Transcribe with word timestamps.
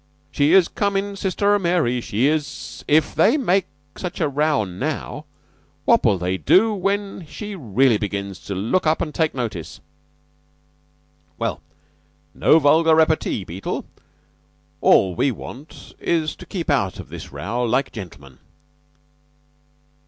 'She 0.31 0.51
is 0.53 0.67
comin', 0.67 1.15
sister 1.15 1.59
Mary. 1.59 2.01
She 2.01 2.25
is'" 2.25 2.83
"If 2.97 3.13
they 3.13 3.37
make 3.37 3.67
such 3.95 4.19
a 4.19 4.27
row 4.27 4.63
now, 4.63 5.25
what 5.85 6.03
will 6.03 6.17
they 6.17 6.37
do 6.39 6.73
when 6.73 7.23
she 7.27 7.53
really 7.53 7.99
begins 7.99 8.39
to 8.45 8.55
look 8.55 8.87
up 8.87 8.99
an' 8.99 9.11
take 9.11 9.35
notice?" 9.35 9.79
"Well, 11.37 11.61
no 12.33 12.57
vulgar 12.57 12.95
repartee, 12.95 13.43
Beetle. 13.43 13.85
All 14.81 15.13
we 15.13 15.29
want 15.29 15.93
is 15.99 16.35
to 16.37 16.47
keep 16.47 16.71
out 16.71 16.99
of 16.99 17.09
this 17.09 17.31
row 17.31 17.63
like 17.63 17.91
gentlemen." 17.91 18.39